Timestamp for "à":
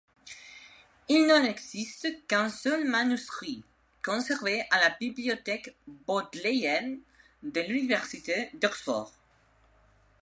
4.71-4.79